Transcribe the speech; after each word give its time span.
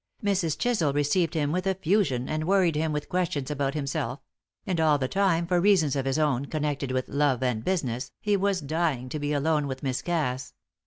Mrs. 0.23 0.57
Chisel 0.57 0.93
received 0.93 1.35
him 1.35 1.51
with 1.51 1.67
effusion, 1.67 2.27
and 2.27 2.47
worried 2.47 2.75
him 2.75 2.91
with 2.91 3.07
questions 3.07 3.51
about 3.51 3.75
himself; 3.75 4.19
and 4.65 4.79
all 4.81 4.97
the 4.97 5.07
time, 5.07 5.45
for 5.45 5.61
reasons 5.61 5.95
of 5.95 6.05
his 6.05 6.17
own 6.17 6.45
connected 6.45 6.91
with 6.91 7.07
love 7.07 7.43
and 7.43 7.63
business, 7.63 8.11
he 8.19 8.35
was 8.35 8.61
dying 8.61 9.09
to 9.09 9.19
be 9.19 9.31
alone 9.31 9.67
with 9.67 9.83
Miss 9.83 10.01
Cass. 10.01 10.55